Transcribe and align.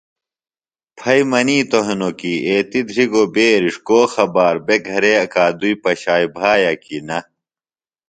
پھئیۡ 0.97 1.25
منِیتوۡ 1.31 1.83
ہنوۡ 1.87 2.15
کیۡ 2.19 2.41
ایتیۡ 2.47 2.85
دھرِگوۡ 2.87 3.29
بیرِݜ 3.33 3.75
کو 3.87 3.99
خبار 4.13 4.55
بےۡ 4.65 4.81
گھرے 4.87 5.11
اکادُئی 5.25 5.73
پشائیۡ 5.83 6.31
بھایہ 6.35 6.73
کیۡ 6.83 7.03
نہ 7.07 7.19
تہ 7.25 7.29